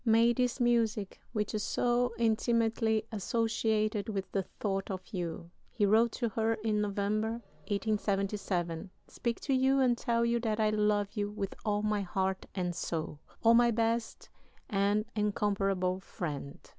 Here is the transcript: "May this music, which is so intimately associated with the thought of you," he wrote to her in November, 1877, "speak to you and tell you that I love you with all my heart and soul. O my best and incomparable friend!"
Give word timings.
"May 0.03 0.33
this 0.33 0.59
music, 0.59 1.21
which 1.31 1.53
is 1.53 1.61
so 1.61 2.13
intimately 2.17 3.05
associated 3.11 4.09
with 4.09 4.31
the 4.31 4.41
thought 4.41 4.89
of 4.89 4.99
you," 5.13 5.51
he 5.69 5.85
wrote 5.85 6.11
to 6.13 6.29
her 6.29 6.55
in 6.55 6.81
November, 6.81 7.43
1877, 7.67 8.89
"speak 9.07 9.39
to 9.41 9.53
you 9.53 9.79
and 9.79 9.95
tell 9.95 10.25
you 10.25 10.39
that 10.39 10.59
I 10.59 10.71
love 10.71 11.09
you 11.13 11.29
with 11.29 11.53
all 11.63 11.83
my 11.83 12.01
heart 12.01 12.47
and 12.55 12.73
soul. 12.73 13.19
O 13.45 13.53
my 13.53 13.69
best 13.69 14.27
and 14.71 15.05
incomparable 15.15 15.99
friend!" 15.99 16.57